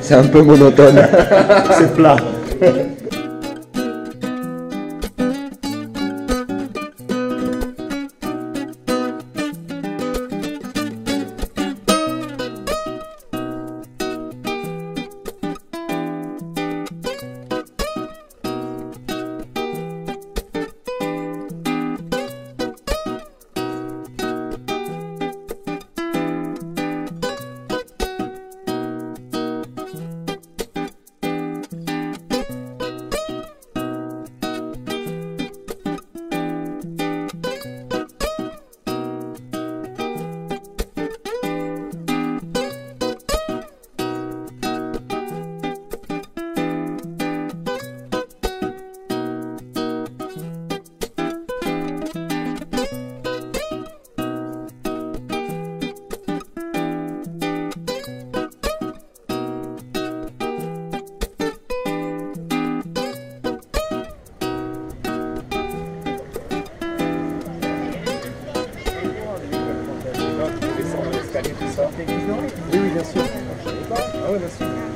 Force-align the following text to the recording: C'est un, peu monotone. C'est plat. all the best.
C'est 0.00 0.14
un, 0.14 0.24
peu 0.24 0.42
monotone. 0.42 0.96
C'est 1.78 1.94
plat. 1.94 2.16
all 74.34 74.40
the 74.40 74.48
best. 74.48 74.93